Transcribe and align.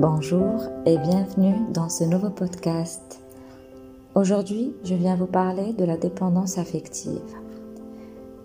Bonjour 0.00 0.62
et 0.86 0.96
bienvenue 0.96 1.56
dans 1.74 1.90
ce 1.90 2.04
nouveau 2.04 2.30
podcast. 2.30 3.20
Aujourd'hui, 4.14 4.74
je 4.82 4.94
viens 4.94 5.14
vous 5.14 5.26
parler 5.26 5.74
de 5.74 5.84
la 5.84 5.98
dépendance 5.98 6.56
affective. 6.56 7.20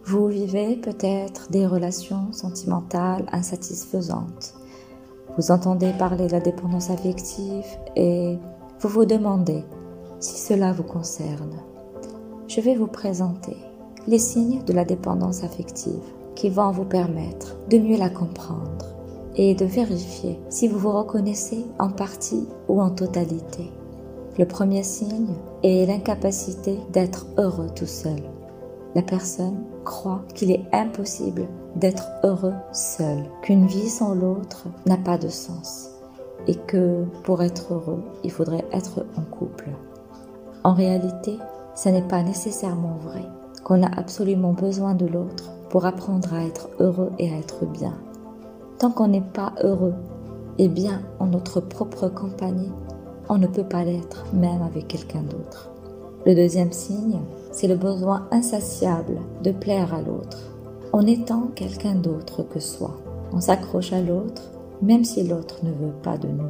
Vous 0.04 0.28
vivez 0.28 0.76
peut-être 0.76 1.50
des 1.52 1.66
relations 1.66 2.34
sentimentales 2.34 3.26
insatisfaisantes. 3.32 4.54
Vous 5.38 5.50
entendez 5.50 5.94
parler 5.94 6.28
de 6.28 6.34
la 6.34 6.42
dépendance 6.42 6.90
affective 6.90 7.64
et 7.96 8.38
vous 8.82 8.90
vous 8.90 9.06
demandez 9.06 9.64
si 10.20 10.38
cela 10.38 10.74
vous 10.74 10.84
concerne. 10.84 11.56
Je 12.50 12.60
vais 12.60 12.76
vous 12.76 12.88
présenter 12.88 13.56
les 14.08 14.20
signes 14.20 14.62
de 14.66 14.74
la 14.74 14.84
dépendance 14.84 15.46
affective 15.46 16.04
qui 16.36 16.50
vont 16.50 16.72
vous 16.72 16.84
permettre 16.84 17.56
de 17.70 17.78
mieux 17.78 17.98
la 17.98 18.10
comprendre 18.10 18.95
et 19.36 19.56
de 19.56 19.66
vérifier 19.66 20.40
si 20.50 20.68
vous 20.68 20.80
vous 20.80 20.92
reconnaissez 20.92 21.66
en 21.80 21.90
partie 21.90 22.48
ou 22.68 22.82
en 22.82 22.90
totalité. 22.90 23.72
Le 24.38 24.46
premier 24.46 24.84
signe 24.84 25.34
est 25.64 25.86
l'incapacité 25.86 26.78
d'être 26.92 27.26
heureux 27.38 27.70
tout 27.76 27.86
seul. 27.86 28.22
La 28.96 29.02
personne 29.02 29.64
croit 29.84 30.24
qu'il 30.34 30.52
est 30.52 30.66
impossible 30.74 31.48
d'être 31.76 32.08
heureux 32.24 32.54
seul, 32.72 33.24
qu'une 33.42 33.68
vie 33.68 33.90
sans 33.90 34.14
l'autre 34.14 34.68
n'a 34.86 34.98
pas 34.98 35.18
de 35.18 35.28
sens 35.28 35.92
et 36.48 36.56
que 36.56 37.04
pour 37.24 37.42
être 37.42 37.74
heureux, 37.74 38.04
il 38.24 38.32
faudrait 38.32 38.66
être 38.72 39.06
en 39.18 39.22
couple. 39.22 39.70
En 40.64 40.74
réalité, 40.74 41.38
ce 41.76 41.90
n'est 41.90 42.02
pas 42.02 42.24
nécessairement 42.24 42.98
vrai 43.04 43.24
qu'on 43.64 43.84
a 43.84 44.00
absolument 44.00 44.54
besoin 44.54 44.96
de 44.96 45.06
l'autre 45.06 45.52
pour 45.70 45.86
apprendre 45.86 46.34
à 46.34 46.44
être 46.44 46.70
heureux 46.80 47.12
et 47.20 47.34
à 47.34 47.38
être 47.38 47.66
bien. 47.66 47.94
Tant 48.80 48.92
qu'on 48.92 49.08
n'est 49.08 49.22
pas 49.22 49.54
heureux 49.64 49.94
et 50.58 50.68
bien 50.68 51.02
en 51.20 51.28
notre 51.28 51.60
propre 51.60 52.08
compagnie, 52.08 52.72
on 53.30 53.38
ne 53.38 53.48
peut 53.48 53.64
pas 53.64 53.84
l'être 53.84 54.26
même 54.34 54.62
avec 54.62 54.88
quelqu'un 54.88 55.22
d'autre. 55.22 55.72
Le 56.26 56.36
deuxième 56.36 56.72
signe, 56.72 57.20
c'est 57.52 57.68
le 57.68 57.76
besoin 57.76 58.28
insatiable 58.32 59.20
de 59.44 59.52
plaire 59.52 59.94
à 59.94 60.02
l'autre. 60.02 60.52
En 60.94 61.06
étant 61.06 61.50
quelqu'un 61.56 61.96
d'autre 61.96 62.44
que 62.44 62.60
soi, 62.60 62.92
on 63.32 63.42
s'accroche 63.42 63.94
à 63.94 64.02
l'autre 64.02 64.52
même 64.82 65.04
si 65.04 65.24
l'autre 65.24 65.60
ne 65.64 65.72
veut 65.72 65.94
pas 66.04 66.18
de 66.18 66.28
nous. 66.28 66.50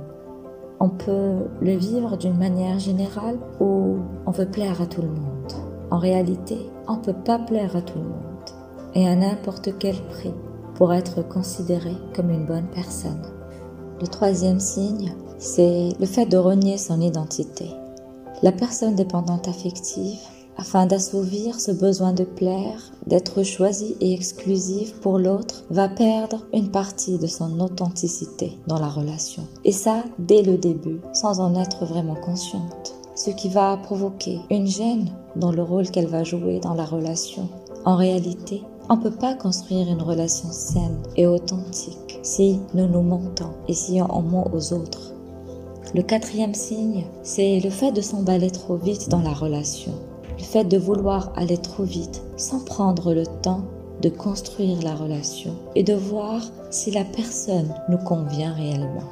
On 0.79 0.89
peut 0.89 1.45
le 1.61 1.75
vivre 1.75 2.17
d'une 2.17 2.37
manière 2.37 2.79
générale 2.79 3.37
ou 3.59 3.97
on 4.25 4.31
veut 4.31 4.45
plaire 4.45 4.81
à 4.81 4.85
tout 4.85 5.01
le 5.01 5.07
monde. 5.07 5.53
En 5.91 5.97
réalité, 5.97 6.57
on 6.87 6.97
ne 6.97 7.01
peut 7.01 7.13
pas 7.13 7.39
plaire 7.39 7.75
à 7.75 7.81
tout 7.81 7.99
le 7.99 8.05
monde 8.05 8.49
et 8.93 9.07
à 9.07 9.15
n'importe 9.15 9.69
quel 9.79 9.95
prix 9.95 10.33
pour 10.75 10.93
être 10.93 11.27
considéré 11.27 11.93
comme 12.15 12.29
une 12.29 12.45
bonne 12.45 12.67
personne. 12.73 13.21
Le 14.01 14.07
troisième 14.07 14.59
signe, 14.59 15.15
c'est 15.37 15.89
le 15.99 16.05
fait 16.05 16.25
de 16.25 16.37
renier 16.37 16.77
son 16.77 17.01
identité. 17.01 17.69
La 18.43 18.51
personne 18.51 18.95
dépendante 18.95 19.47
affective, 19.47 20.19
afin 20.57 20.85
d'assouvir 20.85 21.59
ce 21.59 21.71
besoin 21.71 22.13
de 22.13 22.23
plaire, 22.23 22.91
d'être 23.07 23.43
choisie 23.43 23.95
et 23.99 24.13
exclusive 24.13 24.93
pour 24.99 25.17
l'autre, 25.17 25.63
va 25.69 25.89
perdre 25.89 26.45
une 26.53 26.71
partie 26.71 27.17
de 27.17 27.27
son 27.27 27.59
authenticité 27.59 28.57
dans 28.67 28.79
la 28.79 28.87
relation. 28.87 29.43
Et 29.63 29.71
ça, 29.71 30.03
dès 30.19 30.41
le 30.41 30.57
début, 30.57 30.99
sans 31.13 31.39
en 31.39 31.55
être 31.55 31.85
vraiment 31.85 32.15
consciente. 32.15 32.95
Ce 33.15 33.29
qui 33.29 33.49
va 33.49 33.77
provoquer 33.77 34.39
une 34.49 34.67
gêne 34.67 35.09
dans 35.35 35.51
le 35.51 35.63
rôle 35.63 35.89
qu'elle 35.89 36.07
va 36.07 36.23
jouer 36.23 36.59
dans 36.59 36.73
la 36.73 36.85
relation. 36.85 37.47
En 37.85 37.95
réalité, 37.95 38.61
on 38.89 38.97
ne 38.97 39.02
peut 39.02 39.11
pas 39.11 39.33
construire 39.33 39.89
une 39.89 40.02
relation 40.02 40.50
saine 40.52 41.02
et 41.16 41.25
authentique 41.28 42.19
si 42.23 42.59
nous 42.73 42.88
nous 42.88 43.02
mentons 43.02 43.52
et 43.67 43.73
si 43.73 44.00
on 44.02 44.22
ment 44.22 44.50
aux 44.53 44.73
autres. 44.73 45.14
Le 45.94 46.02
quatrième 46.02 46.53
signe, 46.53 47.06
c'est 47.23 47.59
le 47.59 47.69
fait 47.69 47.91
de 47.91 48.02
s'emballer 48.02 48.52
trop 48.52 48.75
vite 48.75 49.09
dans 49.09 49.22
la 49.22 49.34
relation. 49.34 49.94
Le 50.38 50.44
fait 50.44 50.66
de 50.66 50.78
vouloir 50.78 51.31
aller 51.35 51.57
trop 51.57 51.84
vite 51.84 52.22
sans 52.35 52.63
prendre 52.63 53.13
le 53.13 53.25
temps 53.25 53.63
de 54.01 54.09
construire 54.09 54.81
la 54.81 54.94
relation 54.94 55.53
et 55.75 55.84
de 55.84 55.94
voir 55.94 56.41
si 56.69 56.91
la 56.91 57.06
personne 57.06 57.74
nous 57.90 57.97
convient 57.97 58.53
réellement. 58.53 59.09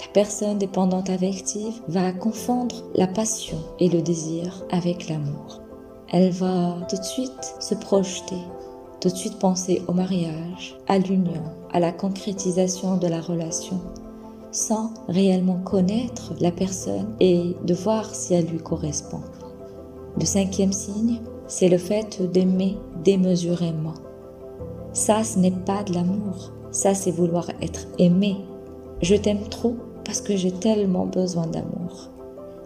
La 0.00 0.12
personne 0.12 0.58
dépendante 0.58 1.10
affective 1.10 1.80
va 1.88 2.12
confondre 2.12 2.84
la 2.94 3.06
passion 3.06 3.58
et 3.78 3.88
le 3.88 4.02
désir 4.02 4.64
avec 4.70 5.08
l'amour. 5.08 5.60
Elle 6.10 6.30
va 6.30 6.76
tout 6.88 6.96
de 6.96 7.02
suite 7.02 7.54
se 7.60 7.74
projeter 7.74 8.38
tout 9.00 9.08
de 9.08 9.16
suite 9.16 9.38
penser 9.38 9.82
au 9.88 9.92
mariage, 9.92 10.76
à 10.88 10.98
l'union, 10.98 11.42
à 11.72 11.80
la 11.80 11.92
concrétisation 11.92 12.96
de 12.96 13.06
la 13.06 13.20
relation, 13.20 13.80
sans 14.50 14.90
réellement 15.08 15.60
connaître 15.64 16.34
la 16.40 16.50
personne 16.50 17.14
et 17.20 17.54
de 17.64 17.74
voir 17.74 18.14
si 18.14 18.34
elle 18.34 18.46
lui 18.46 18.58
correspond. 18.58 19.20
Le 20.18 20.24
cinquième 20.24 20.72
signe, 20.72 21.20
c'est 21.46 21.68
le 21.68 21.78
fait 21.78 22.20
d'aimer 22.32 22.76
démesurément. 23.04 23.94
Ça, 24.92 25.22
ce 25.22 25.38
n'est 25.38 25.50
pas 25.52 25.84
de 25.84 25.94
l'amour, 25.94 26.52
ça, 26.70 26.94
c'est 26.94 27.10
vouloir 27.10 27.50
être 27.62 27.86
aimé. 27.98 28.36
Je 29.00 29.14
t'aime 29.14 29.48
trop 29.48 29.76
parce 30.04 30.20
que 30.20 30.36
j'ai 30.36 30.52
tellement 30.52 31.06
besoin 31.06 31.46
d'amour. 31.46 32.10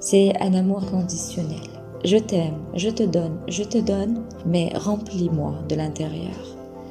C'est 0.01 0.33
un 0.41 0.55
amour 0.55 0.85
conditionnel. 0.91 1.72
Je 2.05 2.17
t'aime, 2.17 2.59
je 2.75 2.91
te 2.91 3.05
donne, 3.05 3.39
je 3.47 3.63
te 3.63 3.79
donne, 3.79 4.25
mais 4.45 4.73
remplis-moi 4.75 5.55
de 5.69 5.77
l'intérieur. 5.77 6.35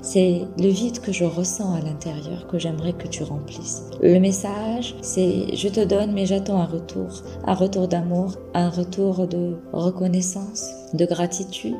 C'est 0.01 0.43
le 0.57 0.69
vide 0.69 0.99
que 1.01 1.11
je 1.11 1.25
ressens 1.25 1.73
à 1.73 1.81
l'intérieur 1.81 2.47
que 2.47 2.57
j'aimerais 2.57 2.93
que 2.93 3.09
tu 3.09 3.21
remplisses. 3.23 3.83
Le 4.01 4.19
message, 4.19 4.95
c'est 5.01 5.53
je 5.53 5.67
te 5.67 5.83
donne, 5.83 6.13
mais 6.13 6.25
j'attends 6.25 6.61
un 6.61 6.65
retour, 6.65 7.23
un 7.45 7.53
retour 7.53 7.89
d'amour, 7.89 8.35
un 8.53 8.69
retour 8.69 9.27
de 9.27 9.57
reconnaissance, 9.73 10.71
de 10.93 11.05
gratitude. 11.05 11.75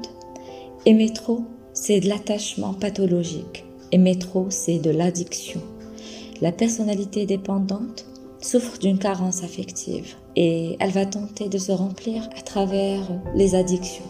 Aimer 0.86 1.14
trop, 1.14 1.46
c'est 1.72 2.02
de 2.02 2.10
l'attachement 2.10 2.74
pathologique. 2.74 3.64
Aimer 3.94 4.20
trop, 4.20 4.48
c'est 4.50 4.80
de 4.80 4.92
l'addiction. 4.92 5.62
La 6.42 6.52
personnalité 6.52 7.26
dépendante, 7.26 8.06
souffre 8.42 8.78
d'une 8.80 8.98
carence 8.98 9.44
affective 9.44 10.16
et 10.36 10.76
elle 10.80 10.92
va 10.92 11.06
tenter 11.06 11.50
de 11.50 11.58
se 11.58 11.72
remplir 11.72 12.28
à 12.38 12.42
travers 12.42 13.02
les 13.36 13.56
addictions, 13.56 14.06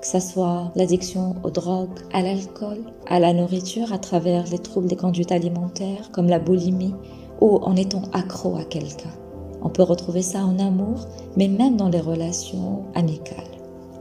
que 0.00 0.06
ce 0.06 0.20
soit 0.20 0.72
l'addiction 0.76 1.36
aux 1.42 1.50
drogues, 1.50 1.98
à 2.12 2.22
l'alcool, 2.22 2.78
à 3.08 3.18
la 3.18 3.32
nourriture, 3.32 3.92
à 3.92 3.98
travers 3.98 4.44
les 4.50 4.58
troubles 4.58 4.88
des 4.88 4.96
conduites 4.96 5.32
alimentaires 5.32 6.10
comme 6.12 6.28
la 6.28 6.38
boulimie 6.38 6.94
ou 7.40 7.56
en 7.56 7.76
étant 7.76 8.02
accro 8.12 8.56
à 8.56 8.64
quelqu'un. 8.64 9.10
On 9.62 9.70
peut 9.70 9.82
retrouver 9.82 10.22
ça 10.22 10.44
en 10.44 10.58
amour, 10.58 11.06
mais 11.36 11.48
même 11.48 11.76
dans 11.76 11.88
les 11.88 12.00
relations 12.00 12.84
amicales. 12.94 13.44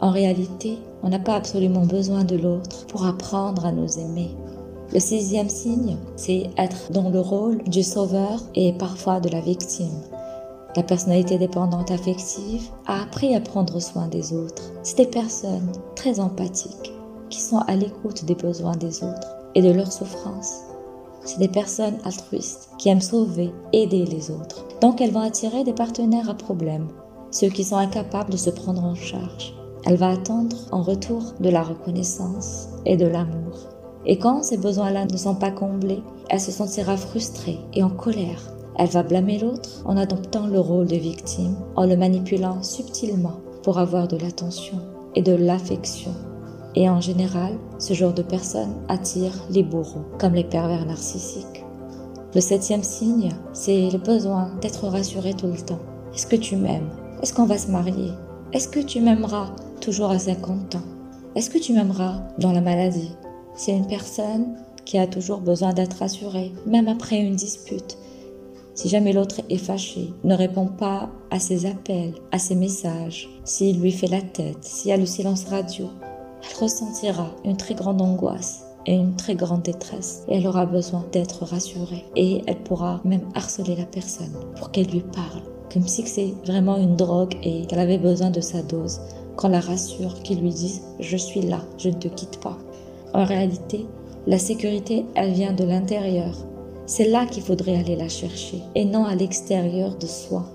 En 0.02 0.12
réalité, 0.12 0.78
on 1.02 1.10
n'a 1.10 1.20
pas 1.20 1.36
absolument 1.36 1.86
besoin 1.86 2.26
de 2.26 2.36
l'autre 2.36 2.86
pour 2.88 3.06
apprendre 3.06 3.66
à 3.66 3.72
nous 3.72 3.98
aimer. 3.98 4.36
Le 4.92 5.00
sixième 5.00 5.50
signe, 5.50 5.98
c'est 6.16 6.50
être 6.58 6.92
dans 6.92 7.10
le 7.10 7.20
rôle 7.20 7.64
du 7.64 7.84
sauveur 7.84 8.42
et 8.56 8.74
parfois 8.74 9.20
de 9.20 9.30
la 9.30 9.42
victime. 9.42 10.02
La 10.76 10.84
personnalité 10.84 11.38
dépendante 11.38 11.92
affective 11.92 12.70
a 12.88 13.04
appris 13.04 13.36
à 13.36 13.42
prendre 13.42 13.80
soin 13.80 14.08
des 14.08 14.34
autres. 14.34 14.72
C'est 14.82 14.98
des 14.98 15.08
personnes 15.08 15.72
très 15.96 16.20
empathiques 16.20 16.94
qui 17.30 17.40
sont 17.40 17.60
à 17.60 17.76
l'écoute 17.76 18.26
des 18.26 18.36
besoins 18.36 18.76
des 18.76 19.04
autres 19.04 19.36
et 19.56 19.62
de 19.62 19.72
leurs 19.72 19.92
souffrances. 19.92 20.62
C'est 21.26 21.40
des 21.40 21.48
personnes 21.48 21.98
altruistes 22.06 22.70
qui 22.78 22.90
aiment 22.90 23.02
sauver, 23.02 23.52
aider 23.72 24.06
les 24.06 24.32
autres. 24.32 24.66
Donc 24.82 25.00
elles 25.00 25.12
vont 25.12 25.22
attirer 25.22 25.64
des 25.64 25.74
partenaires 25.74 26.30
à 26.30 26.34
problème, 26.34 26.88
ceux 27.32 27.50
qui 27.50 27.64
sont 27.64 27.78
incapables 27.78 28.32
de 28.32 28.38
se 28.38 28.50
prendre 28.50 28.84
en 28.84 28.96
charge. 28.96 29.56
Elle 29.86 29.98
va 29.98 30.10
attendre 30.10 30.58
en 30.72 30.82
retour 30.82 31.34
de 31.40 31.50
la 31.50 31.62
reconnaissance 31.62 32.68
et 32.86 32.98
de 32.98 33.06
l'amour. 33.06 33.73
Et 34.06 34.18
quand 34.18 34.44
ces 34.44 34.58
besoins-là 34.58 35.06
ne 35.06 35.18
sont 35.18 35.36
pas 35.36 35.52
comblés, 35.52 36.02
elle 36.30 36.40
se 36.40 36.52
sentira 36.52 36.98
frustrée 36.98 37.60
et 37.74 37.84
en 37.84 37.90
colère. 37.90 38.54
Elle 38.78 38.90
va 38.90 39.04
blâmer 39.04 39.40
l'autre 39.40 39.84
en 39.86 39.98
adoptant 39.98 40.48
le 40.48 40.60
rôle 40.60 40.88
de 40.88 40.96
victime, 40.96 41.56
en 41.76 41.86
le 41.86 41.96
manipulant 41.96 42.64
subtilement 42.64 43.40
pour 43.62 43.78
avoir 43.78 44.08
de 44.08 44.18
l'attention 44.18 44.80
et 45.16 45.22
de 45.22 45.34
l'affection. 45.34 46.12
Et 46.76 46.90
en 46.90 47.00
général, 47.00 47.54
ce 47.78 47.94
genre 47.94 48.14
de 48.14 48.24
personnes 48.24 48.74
attire 48.88 49.34
les 49.52 49.64
bourreaux, 49.64 50.06
comme 50.20 50.34
les 50.34 50.44
pervers 50.44 50.86
narcissiques. 50.86 51.64
Le 52.34 52.42
septième 52.42 52.82
signe, 52.82 53.30
c'est 53.54 53.92
le 53.92 54.00
besoin 54.00 54.50
d'être 54.60 54.88
rassuré 54.88 55.36
tout 55.36 55.48
le 55.48 55.62
temps. 55.62 55.80
Est-ce 56.16 56.26
que 56.26 56.36
tu 56.36 56.56
m'aimes? 56.56 56.90
Est-ce 57.22 57.34
qu'on 57.34 57.46
va 57.46 57.60
se 57.60 57.70
marier? 57.70 58.12
Est-ce 58.54 58.68
que 58.68 58.80
tu 58.80 59.02
m'aimeras 59.02 59.52
toujours 59.82 60.10
à 60.10 60.18
50 60.18 60.76
ans? 60.76 60.82
Est-ce 61.36 61.52
que 61.52 61.60
tu 61.60 61.74
m'aimeras 61.74 62.22
dans 62.40 62.52
la 62.52 62.62
maladie? 62.62 63.12
C'est 63.56 63.76
une 63.76 63.88
personne 63.88 64.56
qui 64.86 64.98
a 64.98 65.08
toujours 65.08 65.40
besoin 65.40 65.74
d'être 65.74 65.98
rassurée, 65.98 66.52
même 66.66 66.88
après 66.88 67.20
une 67.20 67.36
dispute. 67.36 67.98
Si 68.76 68.90
jamais 68.90 69.14
l'autre 69.14 69.42
est 69.50 69.58
fâché, 69.58 70.12
ne 70.24 70.36
répond 70.36 70.68
pas 70.68 71.10
à 71.30 71.40
ses 71.40 71.66
appels, 71.66 72.16
à 72.32 72.40
ses 72.40 72.56
messages, 72.56 73.30
s'il 73.44 73.80
lui 73.80 73.92
fait 73.92 74.08
la 74.08 74.22
tête, 74.22 74.64
s'il 74.64 74.90
y 74.90 74.94
a 74.94 74.98
le 74.98 75.06
silence 75.06 75.46
radio, 75.46 75.90
elle 76.42 76.60
ressentira 76.60 77.32
une 77.46 77.56
très 77.56 77.76
grande 77.76 78.02
angoisse 78.02 78.64
et 78.86 78.96
une 78.96 79.16
très 79.16 79.36
grande 79.36 79.64
détresse. 79.64 80.24
Elle 80.28 80.48
aura 80.48 80.66
besoin 80.66 81.06
d'être 81.12 81.46
rassurée. 81.46 82.06
Et 82.16 82.42
elle 82.48 82.62
pourra 82.64 83.02
même 83.04 83.28
harceler 83.36 83.76
la 83.76 83.86
personne 83.86 84.34
pour 84.58 84.72
qu'elle 84.72 84.88
lui 84.88 85.02
parle. 85.02 85.42
Comme 85.72 85.88
si 85.88 86.06
c'est 86.06 86.34
vraiment 86.46 86.78
une 86.78 86.96
drogue 86.96 87.36
et 87.44 87.66
qu'elle 87.66 87.80
avait 87.80 87.98
besoin 87.98 88.30
de 88.30 88.42
sa 88.42 88.62
dose. 88.62 89.00
Qu'on 89.38 89.50
la 89.50 89.60
rassure, 89.60 90.22
qu'il 90.22 90.42
lui 90.42 90.50
dise 90.50 90.82
je 91.00 91.18
suis 91.18 91.42
là, 91.42 91.62
je 91.78 91.90
ne 91.90 91.96
te 91.96 92.08
quitte 92.08 92.40
pas. 92.40 92.58
En 93.14 93.26
réalité, 93.26 93.86
la 94.26 94.40
sécurité, 94.40 95.06
elle 95.16 95.34
vient 95.34 95.54
de 95.54 95.64
l'intérieur. 95.64 96.36
C'est 96.86 97.08
là 97.08 97.26
qu'il 97.26 97.44
faudrait 97.44 97.78
aller 97.78 97.96
la 97.96 98.10
chercher 98.10 98.62
et 98.76 98.86
non 98.86 99.06
à 99.06 99.16
l'extérieur 99.16 99.96
de 99.96 100.08
soi. 100.08 100.46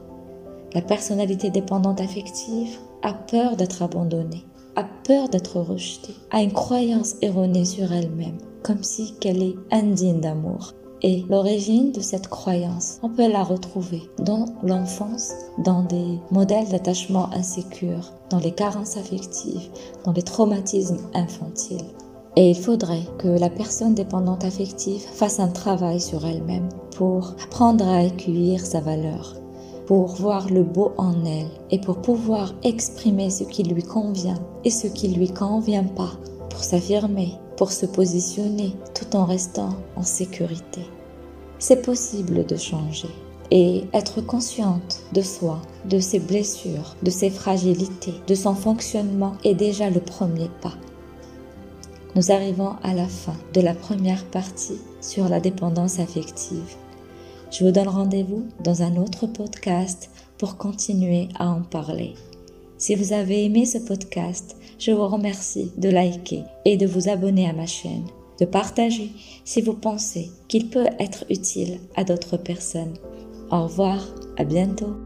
La 0.74 0.82
personnalité 0.82 1.50
dépendante 1.50 2.00
affective 2.00 2.78
a 3.02 3.12
peur 3.12 3.56
d'être 3.56 3.82
abandonnée, 3.82 4.44
a 4.76 4.84
peur 5.04 5.28
d'être 5.28 5.60
rejetée, 5.60 6.14
a 6.30 6.42
une 6.42 6.52
croyance 6.52 7.14
erronée 7.22 7.64
sur 7.64 7.92
elle-même, 7.92 8.38
comme 8.62 8.82
si 8.82 9.14
qu'elle 9.20 9.42
est 9.42 9.56
indigne 9.70 10.20
d'amour. 10.20 10.72
Et 11.00 11.24
l'origine 11.30 11.92
de 11.92 12.00
cette 12.00 12.26
croyance, 12.26 12.98
on 13.02 13.08
peut 13.08 13.30
la 13.30 13.44
retrouver 13.44 14.02
dans 14.18 14.46
l'enfance, 14.64 15.32
dans 15.58 15.84
des 15.84 16.18
modèles 16.32 16.68
d'attachement 16.68 17.32
insécures, 17.32 18.12
dans 18.30 18.40
les 18.40 18.50
carences 18.50 18.96
affectives, 18.96 19.70
dans 20.04 20.12
les 20.12 20.22
traumatismes 20.22 20.98
infantiles. 21.14 21.86
Et 22.38 22.50
il 22.50 22.56
faudrait 22.56 23.02
que 23.18 23.26
la 23.26 23.50
personne 23.50 23.94
dépendante 23.94 24.44
affective 24.44 25.02
fasse 25.12 25.40
un 25.40 25.48
travail 25.48 26.00
sur 26.00 26.24
elle-même 26.24 26.68
pour 26.94 27.34
apprendre 27.42 27.84
à 27.84 27.96
accueillir 27.96 28.64
sa 28.64 28.80
valeur, 28.80 29.34
pour 29.86 30.14
voir 30.14 30.48
le 30.48 30.62
beau 30.62 30.92
en 30.98 31.24
elle 31.24 31.50
et 31.72 31.80
pour 31.80 32.00
pouvoir 32.00 32.54
exprimer 32.62 33.30
ce 33.30 33.42
qui 33.42 33.64
lui 33.64 33.82
convient 33.82 34.38
et 34.64 34.70
ce 34.70 34.86
qui 34.86 35.08
lui 35.08 35.32
convient 35.32 35.82
pas, 35.82 36.12
pour 36.48 36.62
s'affirmer, 36.62 37.32
pour 37.56 37.72
se 37.72 37.86
positionner 37.86 38.72
tout 38.94 39.16
en 39.16 39.24
restant 39.24 39.70
en 39.96 40.04
sécurité. 40.04 40.82
C'est 41.58 41.82
possible 41.82 42.46
de 42.46 42.54
changer 42.54 43.10
et 43.50 43.82
être 43.92 44.20
consciente 44.20 45.00
de 45.12 45.22
soi, 45.22 45.60
de 45.86 45.98
ses 45.98 46.20
blessures, 46.20 46.94
de 47.02 47.10
ses 47.10 47.30
fragilités, 47.30 48.14
de 48.28 48.36
son 48.36 48.54
fonctionnement 48.54 49.32
est 49.42 49.56
déjà 49.56 49.90
le 49.90 49.98
premier 49.98 50.48
pas. 50.62 50.74
Nous 52.18 52.32
arrivons 52.32 52.74
à 52.82 52.94
la 52.94 53.06
fin 53.06 53.36
de 53.54 53.60
la 53.60 53.74
première 53.74 54.24
partie 54.24 54.80
sur 55.00 55.28
la 55.28 55.38
dépendance 55.38 56.00
affective. 56.00 56.74
Je 57.52 57.64
vous 57.64 57.70
donne 57.70 57.86
rendez-vous 57.86 58.44
dans 58.64 58.82
un 58.82 58.96
autre 58.96 59.28
podcast 59.28 60.10
pour 60.36 60.56
continuer 60.56 61.28
à 61.38 61.48
en 61.48 61.62
parler. 61.62 62.14
Si 62.76 62.96
vous 62.96 63.12
avez 63.12 63.44
aimé 63.44 63.66
ce 63.66 63.78
podcast, 63.78 64.56
je 64.80 64.90
vous 64.90 65.06
remercie 65.06 65.70
de 65.76 65.90
liker 65.90 66.42
et 66.64 66.76
de 66.76 66.88
vous 66.88 67.08
abonner 67.08 67.48
à 67.48 67.52
ma 67.52 67.66
chaîne, 67.66 68.08
de 68.40 68.46
partager 68.46 69.12
si 69.44 69.62
vous 69.62 69.74
pensez 69.74 70.32
qu'il 70.48 70.70
peut 70.70 70.88
être 70.98 71.24
utile 71.30 71.78
à 71.94 72.02
d'autres 72.02 72.36
personnes. 72.36 72.94
Au 73.52 73.62
revoir, 73.62 74.04
à 74.36 74.42
bientôt. 74.42 74.96